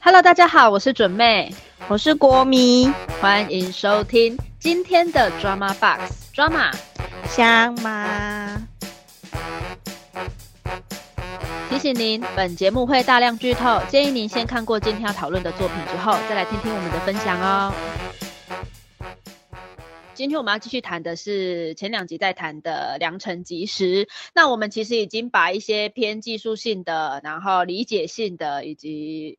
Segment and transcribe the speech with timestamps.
[0.00, 1.52] Hello，大家好，我是准妹，
[1.88, 2.88] 我是国迷，
[3.20, 6.72] 欢迎收听今天的 Drama Box Drama
[7.28, 8.68] 香吗？
[11.68, 17.74] 提醒您，本节目会大量剧透，建议您先看过今天要讨论的作品之后，再来听听我们的分享哦。
[20.14, 24.08] 今天我们要继续谈的是前两集在谈的良辰吉时。
[24.34, 29.38] 那我们其实已经把一些偏技术性的、然后理解性的以及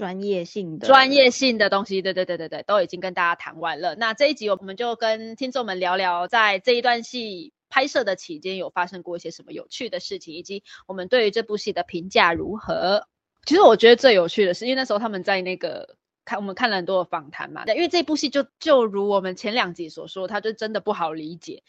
[0.00, 3.94] 专业性的、专业性的东西，对对对对对，都已经跟大家谈完了。
[3.96, 13.06] 那这一集我们就跟听众们聊聊，在这一段戏拍摄的期间有发生过一些什么有趣的事情，以及我们对于这部戏的评价如何。
[13.44, 15.96] 其实我觉得最有趣的是，因为那时候他们在那个。
[16.22, 21.64] 看我们看了很多的访谈嘛，因为这部戏就就如我们前两集所说，它就真的不好理解。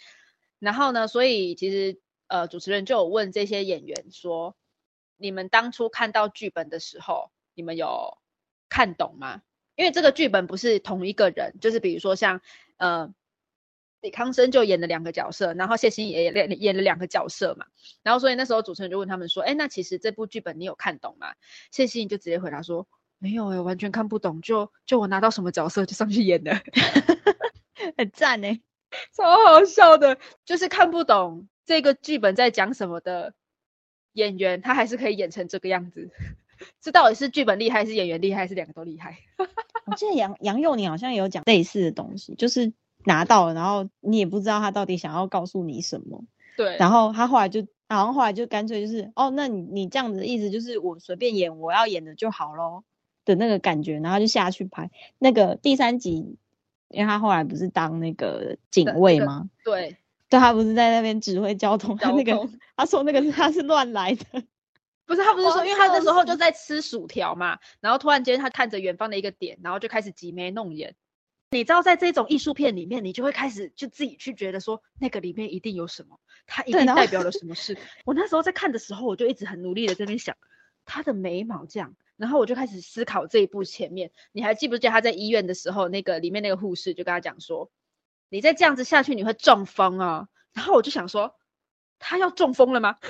[0.59, 4.55] 然后呢，所以其实呃主持人就有问这些演员说
[5.17, 8.20] ：“你们当初看到剧本的时候，你们有
[8.71, 9.43] 看懂吗？”
[9.77, 12.41] 因为这个剧本不是同一个人，就是比如说像
[12.77, 13.13] 呃
[14.01, 17.65] 李康生就演了两个角色，然后谢欣也演演了两个角色嘛。
[18.01, 21.34] 然后所以那时候主持人就问他们说：“哎，那其实这部剧本你有看懂吗？”
[21.71, 22.87] 谢欣就直接回答说。
[23.23, 26.60] 没有哎，完全看不懂，就就我拿到什么角色就上去演的，
[27.95, 28.60] 很赞哎，
[29.15, 33.35] 超好笑的，就是看不懂这个剧本在讲什么的
[34.13, 36.10] 演员，他还是可以演成这个样子。
[36.81, 39.17] 这到底是剧本厉害，还是演员厉害，还是两个都厉害？
[39.85, 42.73] 我记得杨杨佑宁好像有讲类似的东西，就是
[43.05, 46.23] 拿到了，然后你也不知道他到底想要告诉你什么。
[46.57, 52.84] 对，然后他后来就，然后后来就干脆就是，哦，那你你这样子的意思就是我随便演我要演的就好咯。
[53.23, 54.89] 的那个感觉，然后就下去拍
[55.20, 56.37] 那个第三集，
[56.89, 59.48] 因为他后来不是当那个警卫吗？
[59.63, 64.44] 对，对他不是在那边指挥交通，他那个 他说那个他是乱来的，
[65.12, 70.95] 不是他不是说，因为他那时候就在吃薯条嘛，然后突然间他看着远方的一个点，然后就开始挤眉弄眼。
[71.50, 76.17] 你知道，在这种艺术片里面，你就会开始就自己去觉得说，那个里面一定有什么，
[76.47, 77.77] 它一定代表了什么事。
[78.05, 80.38] 我那时候在看的时候，我就一直很努力的在那边想，
[80.85, 81.93] 他的眉毛这样。
[82.16, 87.69] 然后我就开始思考这一步前面，你还记不记得他在医院的时候，那个里面那个护士就跟他讲说，
[88.29, 90.29] 你再这样子下去你会中风啊。
[90.53, 91.35] 然后我就想说，
[91.99, 92.95] 他要中风了吗？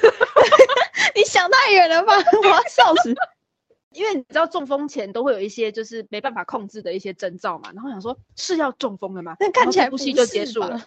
[1.15, 2.13] 你想太远了吧，
[2.43, 3.13] 我要笑死。
[3.93, 7.71] 因为你知道中风前都会有一些就是没办法控制的一些征兆嘛。
[7.73, 9.35] 然后想说，是要中风了吗？
[9.39, 10.85] 但看起来呼吸就结束了。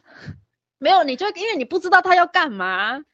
[0.78, 3.04] 没有，你就因为你不知道他要干嘛。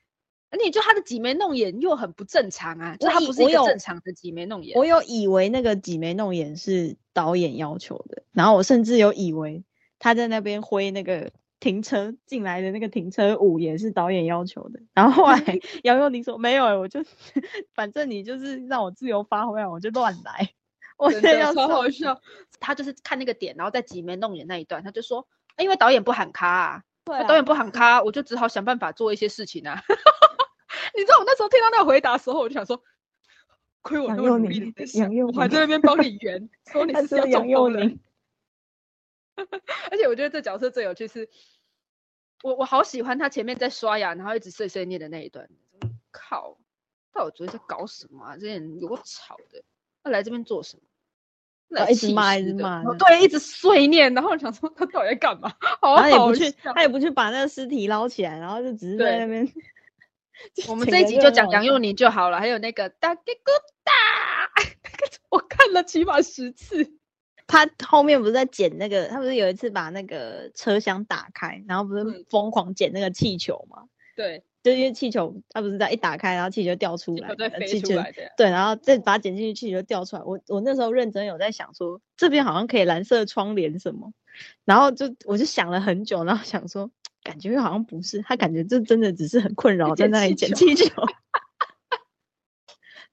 [0.53, 4.77] 而且就他的挤眉弄眼又很不正常啊，就他不是一个正常的挤眉弄眼。
[4.77, 9.63] 我有以为那个挤眉弄眼是导演要求的，然后我甚至有以为
[10.01, 14.81] 他在那边挥那个停车进来的那个停车舞也是导演要求的。
[14.95, 15.39] 然后后来
[15.85, 17.05] 杨佑宁说没有，我就
[17.75, 20.51] 反正你就是让我自由发挥，我就乱来。
[20.97, 22.21] 我真的超好笑，
[22.59, 25.27] 他就是看那个点，然后在挤眉弄眼那一段，他就说，
[25.57, 29.83] 因为导演不喊卡啊，对，导演不喊卡，我就只好想办法做一些事情啊。
[30.95, 32.83] 你知道我那时候听到那个回答的时候，我就想说，
[33.81, 37.99] 亏我那么努力的想，我还在那边帮你圆，说 你是要杨佑宁。
[39.91, 41.29] 而且我觉得这角色最有趣是，
[42.43, 45.49] 我我好喜欢他前面在刷牙，然后一直碎碎念的那一段。
[46.11, 46.59] 靠，
[47.13, 48.37] 到底昨天在搞什么啊？
[48.37, 49.63] 这些人有个吵的，
[50.03, 50.83] 他来这边做什么？
[51.89, 54.13] 一直骂，一直骂，对，一直碎念。
[54.13, 55.53] 然后想说他到底在干嘛？
[55.81, 59.49] 他也不去，他也不去把那个尸体捞起来，然后就只是在那边。
[60.69, 63.53] 我们这一集就讲杨佑宁就好了，还有那个大吉古
[63.85, 63.93] 大，
[65.31, 66.99] 我看了起码十次。
[67.51, 73.83] 他后面不是在捡那个，他不是有一次把那个车厢打开，然后不是疯狂捡那个气球吗？
[74.17, 77.35] 对，就因为气球，他不是在一打开，然后气球掉出来，
[77.67, 78.01] 气球
[78.37, 80.23] 对，然后再把它捡进去，气球掉出来。
[80.23, 84.13] 我我那时候认真有在想说，这边好像可以蓝色窗帘什么，
[84.65, 86.91] 然后就我就想了很久，然后想说。
[87.23, 90.91] 感觉又好像不是，他感觉这真的只是很困扰在那里捡气球，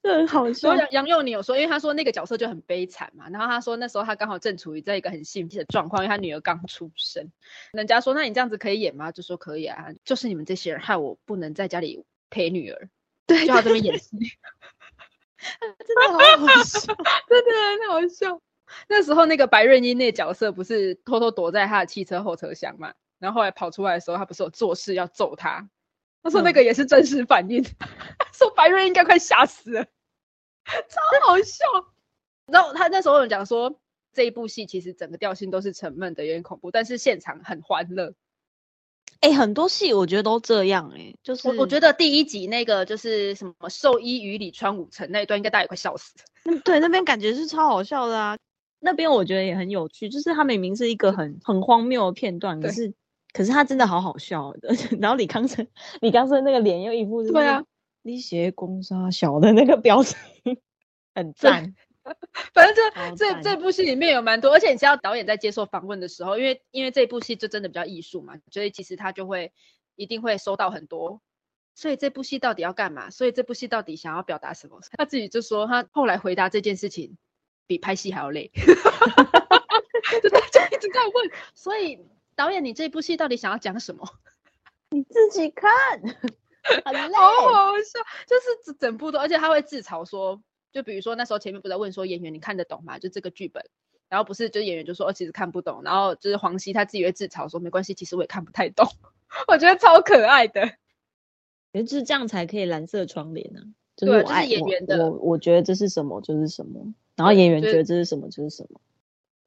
[0.08, 0.74] 这很好笑。
[0.74, 7.30] 杨杨佑宁有说，因为他说那个角色就很悲惨嘛，然后他说那时候他刚好正处于在一个很幸福的状况，因为他女儿刚出生。
[7.74, 9.12] 人家说那你这样子可以演吗？
[9.12, 12.88] 就说可以啊，就是你们这些人害我不能在家里陪女儿，
[13.26, 16.80] 对，就要这边演戏， 真的好好笑，
[17.28, 18.40] 真的很好笑。
[18.88, 22.94] 那时候那个白润英那角色不是偷偷躲在他的汽车后车厢嘛？
[23.18, 25.68] 然后后来跑出来的时候，他不是有做事要揍他？
[26.22, 27.62] 他说那个也是真实反应，
[28.34, 29.86] 说白瑞应该快吓死了，
[30.88, 31.64] 超好笑。
[32.46, 33.78] 然后他那时候有讲说，
[34.12, 38.14] 这一部戏其实整个调性都是沉闷的，有点恐怖，但是现场很欢乐。
[39.20, 46.14] 哎，很多戏我觉得都这样，哎，就是我我觉得第一集那个就是什么兽医与里川武成那一段，应该大家也快笑死。
[46.44, 48.38] 嗯对那边感觉是超好笑的啊。
[48.80, 52.94] 那边我觉得也很有趣，就是它明明是一个很很荒谬的片段，可是
[53.32, 54.68] 可是它真的好好笑的。
[55.00, 55.66] 然后李康生
[56.00, 57.64] 李康生那个脸又一副就是对啊，
[58.08, 60.16] 力胁攻杀小的那个表情，
[61.14, 61.74] 很赞。
[62.54, 69.52] 反正这这这部戏里面有蛮多，而且你知道导演在接受访问的时候，因为因为这部戏就真的比较艺术嘛，所以其实他就会
[69.94, 71.20] 一定会收到很多。
[71.74, 73.10] 所以这部戏到底要干嘛？
[73.10, 74.80] 所以这部戏到底想要表达什么？
[74.92, 77.18] 他自己就说，他后来回答这件事情
[77.66, 81.30] 比拍戏还要累， 就大家一直在问。
[81.54, 82.00] 所以
[82.34, 84.08] 导演，你这部戏到底想要讲什么？
[84.88, 85.70] 你自己看，
[86.62, 87.16] 很累。
[87.16, 92.98] 好好笑，就是整整部都，而且他会自嘲说，就比如说那时候前面不是在问说演员你看得懂吗？
[92.98, 93.64] 就这个剧本，
[94.08, 98.86] 然后不是就演员就说哦其实看不懂，然后就是黄西他自己会自嘲说没关系，其实我也看不太懂，
[99.48, 100.66] 我觉得超可爱的。
[100.66, 103.60] 觉得就是这样才可以蓝色窗帘呢，
[103.94, 108.80] 就对啊就是演员的我我觉得这是什么就是什么，然后演员觉得这是什么就是什么。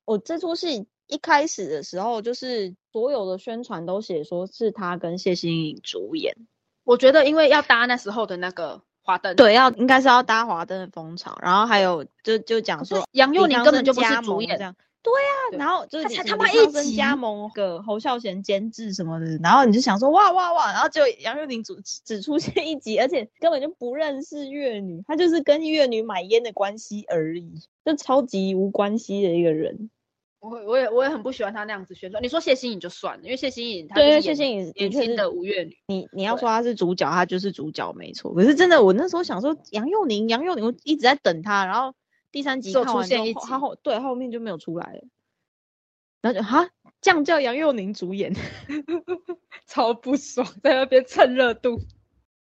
[0.05, 6.35] 我这出戏一开始的时候，就是所有的宣传都写说是他跟谢欣颖主演，
[6.83, 14.75] 我觉得因为要搭那时候的那个华灯，对，要应该是要搭华灯的风潮，然后还有就就讲说杨佑宁根本就不是主演这样。
[15.03, 21.75] 对啊，对然后就是他李才他妈一李康生加集盟个侯孝贤监制什么的，然后你就想说哇哇哇，然后就杨佑宁只
[22.05, 29.89] 只出现一集，而且根本就不认识乐女，他就是跟乐女买烟的关系而已，就超级无关系的一个人。
[30.41, 32.21] 我我也我也很不喜欢他那样子宣传。
[32.21, 38.33] 你说谢欣颖就算了，因为谢欣颖她对，谢欣颖的年轻的吴越女，你你要说她是主角，她就是主角没错。
[38.33, 41.93] 可是真的，我那时候想说杨佑宁，杨佑宁，我一直在等他，然后
[42.31, 45.01] 第三集看完之后出现一集后他后对后面就没有出来了，
[46.21, 46.69] 然后就哈，
[47.01, 48.33] 这样叫杨佑宁主演，
[49.67, 51.79] 超不爽，在那边蹭热度。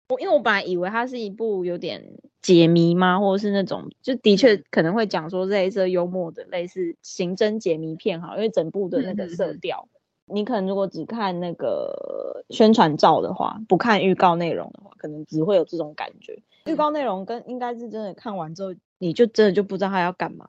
[0.09, 2.03] 我因为我本来以为它是一部有点
[2.45, 9.89] 解谜吗，或者是那种就的确可能会讲说类似幽默的类似刑侦解谜片哈，因为整部的那个色调，
[10.27, 16.43] 你可能如果只看那个宣传照的话，不看预告内容的话，可能只会有这种感觉。
[16.65, 20.47] 预告内容跟应该是真的看完之后，你就真的就不知道他要干嘛，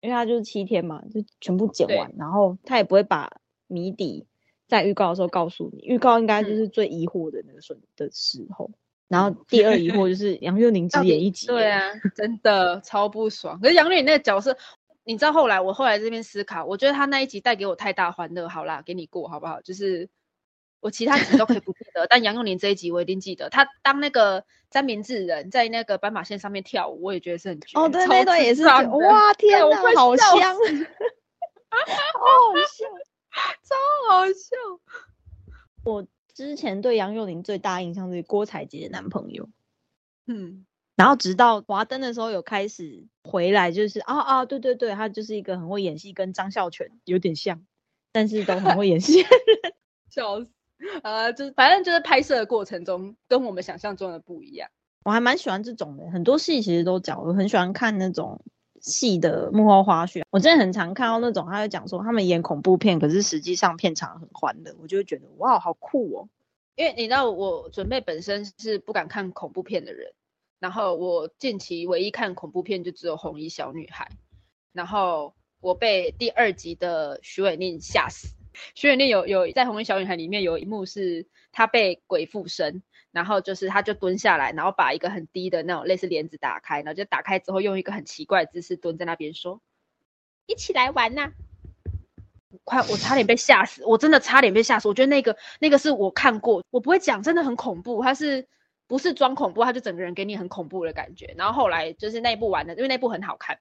[0.00, 4.26] 因为他就是七天嘛，就全部剪完，然后他也不会把谜底
[4.68, 6.56] 在预告的时候告诉你，预告应该就嗯。
[6.56, 8.70] 是最疑惑的那个瞬的时候。
[9.10, 13.58] 然后第二疑惑就是杨佑宁只演一集，对，啊，真的超不爽。
[13.60, 14.56] 可是杨丽那个角色，
[15.02, 19.60] 你知道后来我后来这边思考，我觉得他那一集带给我太大欢乐，好啦，给你过好不好？
[19.62, 20.08] 就是
[20.78, 23.50] 我其他集都可以不记得，但杨佑宁这一集我一定记得。
[23.50, 30.54] 他当那个三明治人在那个斑马线上面跳舞，我也觉得是很绝哦，对，那段也是哇，天哪，好笑香，
[31.66, 32.86] 好好笑。
[33.66, 33.74] 超
[34.08, 34.56] 好笑。
[35.84, 36.06] 我
[36.40, 39.50] 之前对杨佑宁最大印象是郭采洁的男朋友，
[40.26, 40.64] 嗯，
[40.96, 47.62] 然后直到华灯的时候有开始回来，就是啊啊，对对对，他就是一个很会演戏，跟张孝全有点像，
[48.10, 49.22] 但是都很会演戏。
[50.08, 50.50] 笑死。
[51.02, 54.70] 呃，就是反正就是拍摄的过程中跟我们想象中的不一样。
[55.04, 58.42] 我还蛮喜欢这种的，很多戏其实都讲，我很喜欢看那种
[58.80, 60.22] 戏的幕后花絮。
[60.30, 66.28] 我真的很常看到那种，他就讲说他们演恐怖片，可是实际上片场很欢乐，我就会觉得哇，好酷哦。
[66.76, 70.12] 因为你知道我准备本身是不敢看恐怖片的人，
[70.58, 74.08] 然后我近期唯一看恐怖片就只有《红衣小女孩》，
[74.72, 78.28] 然后我被第二集的徐伟宁吓死。
[78.74, 89.60] 徐伟宁有有在《红衣小女孩》里面有一幕是她被鬼附身，然后就是他就蹲下来，然后把一个很低的那种类似帘子打开，然后就打开之后用一个很奇怪的姿势蹲在那边说
[90.46, 91.32] ：“一起来玩呐、
[92.64, 92.80] 快！
[92.82, 94.88] 我差点被吓死，我真的差点被吓死。
[94.88, 98.02] 我觉得那个那个是我看过，我不会讲，真的很恐怖。
[98.02, 98.46] 他是
[98.86, 99.64] 不是装恐怖？
[99.64, 101.34] 他就整个人给你很恐怖的感觉。
[101.36, 103.58] 然后后来就是那一部完了，因为那部很好看，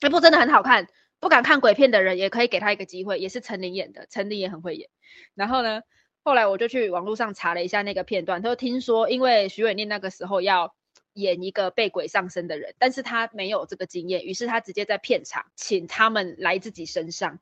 [0.00, 0.88] 那部真的很好看。
[1.20, 4.88] 不敢看鬼片的人也可以给他一个机会，也是陈琳演的，陈琳也很会演。
[5.34, 5.82] 然后呢，
[6.28, 10.74] 后来我就去网络上查了一下那个片段，他说听说因为徐伟宁那个时候要
[11.14, 17.38] 演一个被鬼上身的人，但是他没有这个经验，于是他直接在片场请他们来自己身上，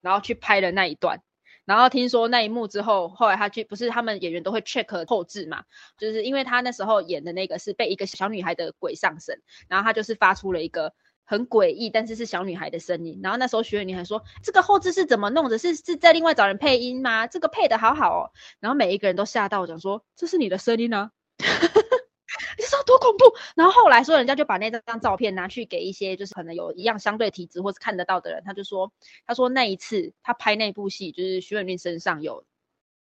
[0.00, 1.20] 然后去拍了那一段。
[1.66, 5.64] 然后听说那一幕之后，后来他去不是他们演员都会 check 后置嘛，
[5.98, 10.94] 就是因为他那时候演的那个是被一个小女孩的鬼上身，然后他就是发出了一个
[11.28, 13.20] 很诡异，但是是小女孩的声音。
[13.22, 15.58] 然后那时候徐伟宁还说这个后置是怎么弄的？
[15.58, 17.26] 是是在另外找人配音吗？
[17.26, 18.30] 这个配的好好哦。
[18.60, 21.10] 然后每一个人都吓到，讲说这是你的声音啊。
[22.56, 23.24] 你知道多恐怖？
[23.54, 28.90] 然后后来说，人家就把那张照片拿去给一些就是可能有一样相对体质或是看得到的人，他就说，
[29.26, 32.44] 他说那一次他拍那部戏，就是徐伟宁身上有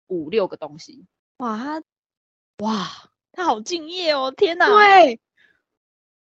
[0.06, 1.06] 五六个东西。
[1.38, 1.82] 哇，他
[2.58, 2.88] 哇，
[3.32, 4.32] 他好敬业哦！
[4.36, 5.20] 天哪，对，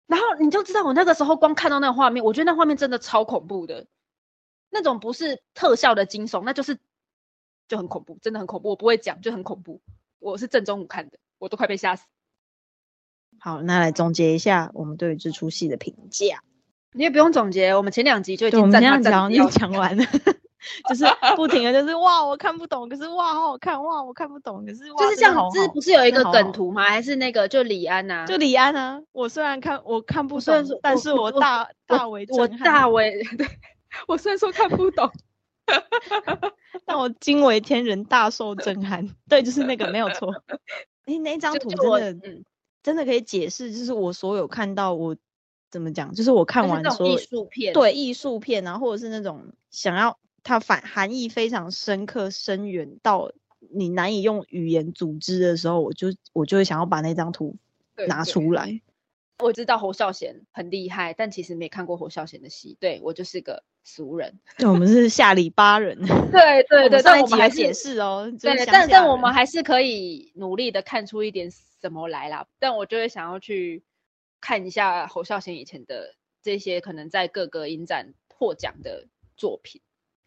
[0.08, 3.88] 然后你就知道我那个时候光看到那个画面，我觉得那画面真的超恐怖的，
[4.70, 6.78] 那种不是特效的惊悚，那就是
[7.68, 8.70] 就很恐怖，真的很恐怖。
[8.70, 9.82] 我不会讲，就很恐怖。
[10.20, 12.06] 我是正中午看的，我都快被吓死。
[13.40, 16.44] 好，那来总结一下我们对这出戏的评价。
[16.92, 20.06] 你也不用总结，我们前两集就已经们这赞样讲已经他赞讲完了，
[20.90, 21.06] 就是
[21.36, 26.84] 不停的就是哇我看不懂，可是哇好好看，哇我看不懂，可是哇就是这样，这不是有一个梗图吗？
[26.84, 33.48] 还是那个就李安呐、就李安啊，我虽然看我看不懂但是我大大为我大为 对
[34.08, 35.10] 我虽然说看不懂，
[36.86, 39.08] 但我惊为天人，大受震撼。
[39.30, 40.34] 对，就是那个没有错。
[41.06, 42.44] 哎，那张图真的嗯，
[42.82, 45.16] 真的可以解释，就是我所有看到我
[45.70, 53.32] 怎么讲，就是我看完所有术片，对艺术片啊，或者是那种想要它反含义非常深刻、深远到
[53.72, 57.56] 你难以用语言组织的时候，我就我就会想要把那张图
[58.08, 58.82] 拿对对出来。
[59.40, 62.78] 我知道侯孝贤很厉害，但其实没看过侯孝贤的戏。
[62.80, 64.40] 对我就是个俗人。
[64.58, 65.98] 对， 我们是下里巴人。
[66.32, 68.32] 对对对，但我们还是一集有解释哦。
[68.40, 71.50] 对，但但我们还是可以努力的看出一点
[71.82, 72.48] 什么来啦。
[72.60, 73.84] 但我就会想要去
[74.40, 79.82] 看一下侯孝贤以前的这些可能在各个影展获奖的作品。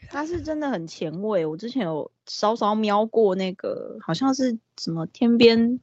[0.08, 1.44] 他是真的很前卫。
[1.46, 5.80] 我之前有稍稍瞄过那个，好像是什么天边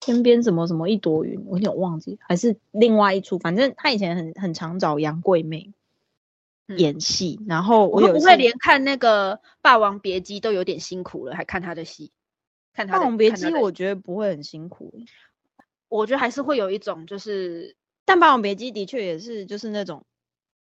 [0.00, 3.38] 天边什么什么一朵云，我有点忘记，还是另外一出。
[3.38, 5.72] 反正他以前很很常找杨贵妹
[6.68, 12.12] 嗯演戏，然后我会我有一次不会连看那个《霸王别姬》都有点辛苦了，还看他的戏？
[12.72, 15.06] 看《他的霸王别姬》，我觉得不会很辛苦欸，
[15.88, 20.04] 我觉得还是会有一种就是但《霸王别姬》的确也是就是那种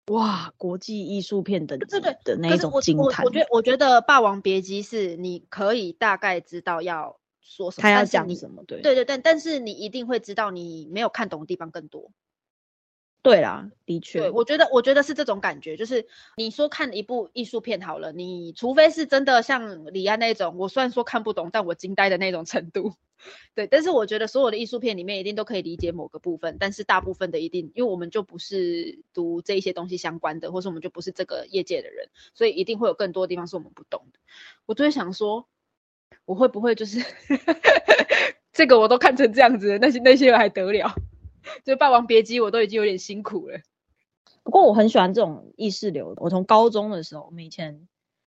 [0.08, 3.32] 哇国际艺术片等级对对的那一种惊叹我。
[3.32, 8.64] 觉得我觉得《霸王别姬》是你可以大概知道要说什么，他要讲什么？
[8.68, 12.12] 对对对，但但是你一定会知道你没有看懂的地方更多。
[13.26, 16.06] 对啦，的对，我觉得我觉得是这种感觉，就是
[16.38, 22.94] 你说看一部艺术片好了，你除非是真的像李安那种，我虽然说看不懂，但我惊呆的那种程度。
[23.56, 34.20] 对，但是我觉得所有的艺术片里面一定都可以理解某个部分，但是大部分的一定，因为我们就不是读这一些东西相关的，或是我们就不是这个业界的人，所以一定会有更多地方是我们不懂的。
[34.68, 35.48] 我就会想说，
[36.26, 37.04] 我会不会就是
[38.54, 40.94] 这个我都看成这样子，那些那些人还得了？
[41.64, 43.60] 就《霸王别姬》我都已经有点辛苦了。
[44.44, 46.14] 不过我很喜欢这种意识流。
[46.18, 47.88] 我从高中的时候，我们以前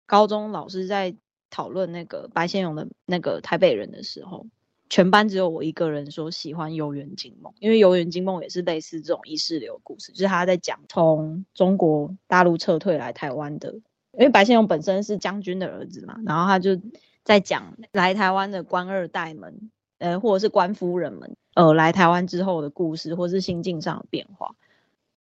[0.07, 1.15] 高中老师在
[1.51, 4.47] 讨论那个白先勇的那个台北人的时候，
[4.91, 13.73] 全班只有我一个人说喜欢《游园惊梦》，因为《游园惊梦》也是类似这种意识流故事，就是他在讲从中国大陆撤退来台湾的，
[14.13, 16.81] 因为白先勇本身是将军的儿子嘛，然后他就
[17.23, 24.49] 在讲来台湾的官二代们，呃，或者是官夫人们，呃，来台湾之后的故事，或是心境上的变化。《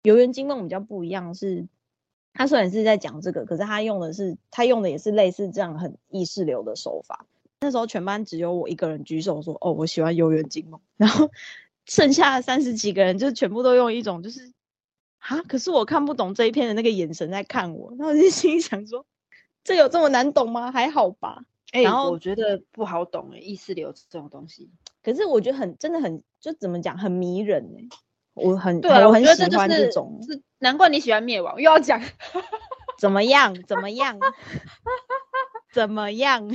[0.04, 1.68] 游园惊梦》比较不一样，是
[2.34, 7.26] 他虽然是在讲这个，可是他用的是他用的也是类似这样很意识流的手法。
[7.62, 11.30] 那时候全班只有我一个人举手说：“哦，我喜欢《游园惊梦》。”然后
[11.86, 14.54] 剩下三十几个人就全部都用一种就是
[15.18, 17.94] 啊，可是我看不懂这一篇的那个眼神在看我。
[17.98, 19.06] 那我就心想说
[19.66, 20.72] ：“这有这么难懂吗？
[20.72, 24.72] 还好吧。”哎、然后我觉得不好懂哎、意识流这种东西。
[25.04, 27.88] 可是我觉得很真的很就怎么讲很迷人哎、
[28.34, 32.02] 我很对啊，我很我觉得这喜欢就是这种是难怪你喜欢灭亡，又要讲。
[32.98, 33.56] 怎么样？
[33.66, 34.20] 怎么样？
[35.74, 36.50] 怎么样？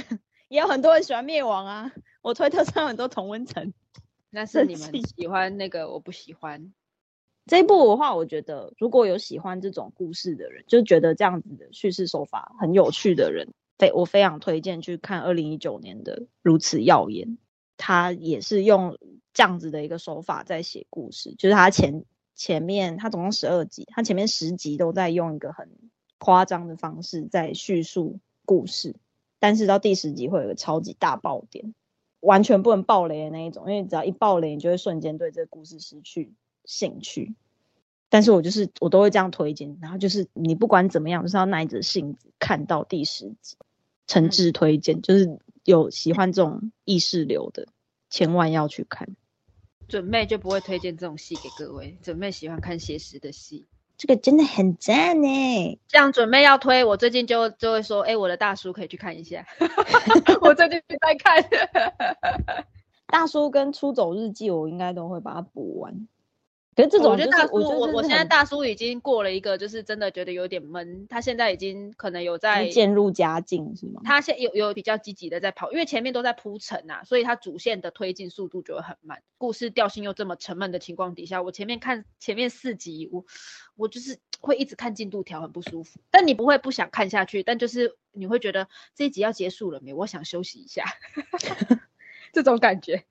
[0.48, 1.92] 也有很多人喜欢灭亡啊！
[2.20, 3.72] 我推特上有很多同温层。
[4.30, 6.74] 那是你们生喜欢那个，我不喜欢。
[7.46, 17.28] 这一部的话，我觉得如果有喜欢这种故事的人，就觉得这样子的叙事手法很有趣的人，非我非常推荐去看二零一九年的《如此耀眼》。
[17.76, 18.98] 他也是用
[19.32, 22.04] 这样子的一个手法在写故事，就是他前
[22.36, 25.68] 前面他总共十二集，他前面十集都在用一个很
[26.18, 28.94] 夸张的方式在叙述故事，
[29.40, 31.74] 但是到第十集会有一个超级大爆点，
[32.20, 36.32] 完全不能爆雷的那一种，因为只要一爆雷，你就会瞬间对这个故事失去
[36.64, 37.34] 兴趣。
[38.08, 43.56] 但是我就是我都会这样推荐，然后就是你不管怎么样，就是要耐着性子看到第十集，
[44.06, 47.66] 诚挚推荐，就是有喜欢这种意识流的，
[48.10, 49.08] 千万要去看。
[49.86, 53.66] 准妹就不会推荐这种戏给各位，准妹喜欢看写实的戏。
[53.96, 55.78] 这个真的很赞呢。
[55.86, 59.46] 这样准备要推，我最近就就会说，哎、我的大叔可以去看一下。
[60.42, 61.44] 我最近在看。
[63.06, 66.08] 大叔跟出走日记，我应该都会把它补完。
[66.76, 71.06] 可是这种我觉得大叔，我我我现在大叔已经过了一个，就是真的觉得有点闷。
[71.08, 74.00] 他现在已经可能有在渐入佳境是吗？
[74.04, 79.22] 他现有有比较积极的在跑，因为前面都在铺陈啊，所以他主线的推进速度就会很慢。
[79.38, 83.24] 故事调性又这么沉闷的情况底下，我前面看前面四集，我
[83.76, 86.00] 我就是会一直看进度条，很不舒服。
[86.10, 89.94] 但你不会不想看下去，但就是你会觉得这一集要结束了没？
[89.94, 90.84] 我想休息一下，
[92.32, 93.04] 这种感觉。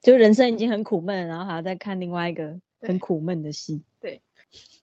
[0.00, 3.82] 就人生已经很苦闷，然后还要再看另外一个很苦闷的戏。
[4.00, 4.22] 对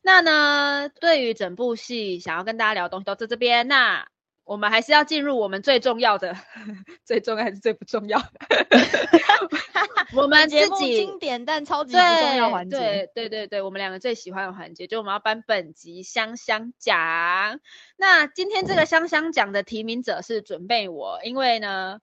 [0.02, 4.08] 那呢，对于整部戏想要跟大家聊的东西都在这边，那
[4.44, 6.36] 我们还是要进入我们最重要的，
[7.04, 8.30] 最重要还是最不重要的？
[10.16, 17.60] 我们节目自己经典但超级不重要环节，对对对对，我们两个最喜欢的环节，就我们要颁本集香香奖。
[17.98, 22.00] 那今天这个香香奖的提名者是准备我，因为呢，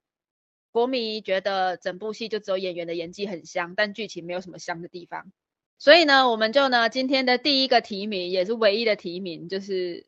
[0.72, 5.30] 国迷觉得整部戏就只有演员的演技很香，但剧情没有什么香的地方。
[5.78, 10.06] 所以呢，我们就呢今天的第一个提名也是唯一的提名，就是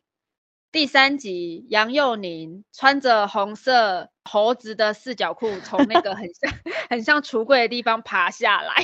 [0.72, 6.52] 第三集杨佑宁穿着红色猴子的四角裤从那个很像
[6.90, 8.72] 很像橱柜的地方爬下来。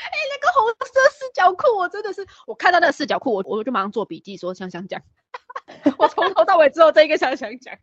[0.00, 5.02] 哎、那个红色四角裤，我真的是我看到那个四角裤，我我就马上做笔记说香香讲，
[5.98, 7.76] 我从头到尾只有这一个香香讲。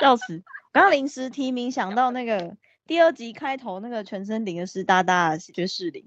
[0.00, 0.42] 笑死！
[0.72, 2.56] 刚刚临时提名想到那个
[2.90, 6.04] 第二集开头那个全身淋的湿哒哒的薛仕凌，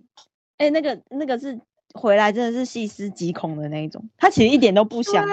[0.57, 1.57] 哎、那个那个是
[1.93, 5.25] 回来真的是细思极恐的那一种，他其实一点都不香，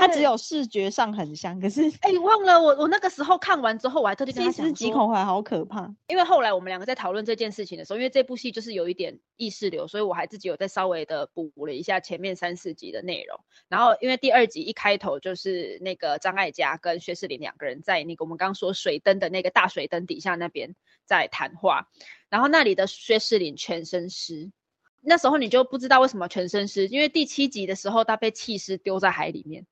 [0.00, 5.88] 他只有视觉上很香，可是哎、忘了我我那个时候看完之后，我还特地跟细思他讲说极恐回来好可怕。
[6.08, 13.38] 因为后来我们两个在讨论这件事情的时候，因为这部戏就是有一点意识流，所以我还自己有在稍微的补了一下前面三四集的内容。
[13.68, 20.74] 然后因为第二集一开头就是那个张艾嘉跟薛士林两个人在那个我们刚刚说水灯的那个大水灯底下那边
[21.08, 21.88] 在谈话，
[22.28, 24.52] 然后那里的薛士林全身湿。
[25.00, 29.66] 那时候你就不知道为什么全身湿，因为第七集的时候他被弃尸丢在海里面。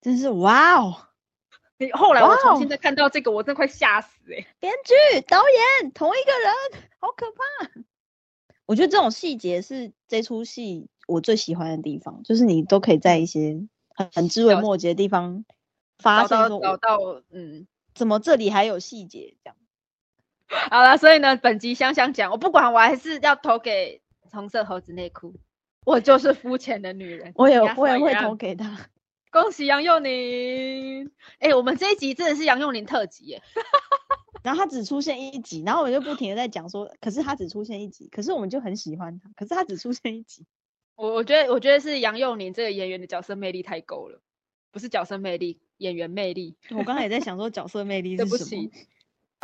[0.00, 1.08] 真是哇哦！
[1.78, 5.38] 你后来我重新再看到这个，我真快吓死哎、编剧、导
[5.80, 7.70] 演同一个人，好可怕。
[8.66, 15.44] 我觉得这种细节是这出戏我最喜欢的地方，就是你都可以在一些很很枝微末节的地方
[15.98, 17.66] 发找到现说，我找到嗯。
[17.94, 19.56] 怎么这里还有细节这样。
[20.70, 25.34] 好了，所以呢，本集香香讲，我不管，我还是要投给红色猴子内裤。
[25.84, 28.88] 我就是肤浅的女人，我也我也会投给他。
[29.30, 31.10] 恭喜杨佑宁！
[31.40, 33.42] 哎、我们这一集真的是杨佑宁特辑耶！
[34.42, 40.46] 然后他只出现一集，然后我们就不停的在讲说，可是他只出现一集，可是我们就很喜欢他，可是他只出现一集。
[40.94, 44.20] 我我觉得，我觉得是杨佑宁这个演员的角色魅力太够了，
[44.70, 46.56] 不是角色魅力，演员魅力。
[46.70, 48.70] 我刚才也在想说角色魅力是什么 起。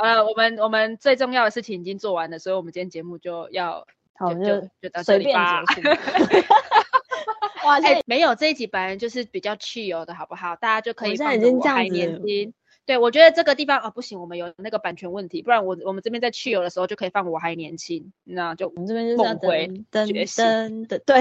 [0.00, 5.62] 好了，我们我们最重要的事情已经做完了，所以我们今天节目就要好，就就到这里吧。
[7.66, 10.56] 哇，哎、现在没有这一集本来就是比较 chill 的好不好？
[10.56, 12.54] 大家就可以放我还年轻。
[12.86, 19.68] 对，我觉得这个地方啊不行，我们有那个版权问题，不然我我们这边在 chill 的时候就可以放我还年轻，那就我们这边就是要梦回
[20.06, 21.20] 觉醒的，对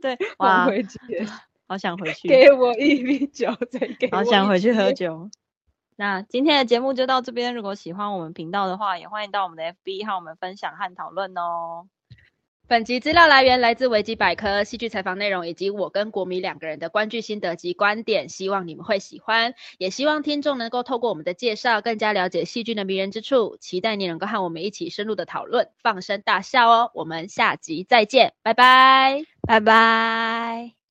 [0.00, 1.26] 对， 梦哇，回觉
[1.68, 2.28] 好想回 去。
[2.28, 5.28] 给我一瓶酒，再给我好想回去喝酒。
[5.96, 11.86] 那今天的节目就到这边，如果喜欢我们频道的话，也欢迎到我们的 FB 和我们分享和讨论哦。
[12.68, 23.56] 本集资料来源来自维基百科、戏剧采访内容以及我跟国米两个人的观剧心得及观点，希望你们会喜欢，也希望听众能够透过我们的介绍，更加了解戏剧的迷人之处。
[23.60, 26.90] 期待你能够和我们一起深入的讨论，放声大笑哦！
[26.92, 29.22] 我们下集再见，拜拜。
[29.46, 30.85] 拜拜。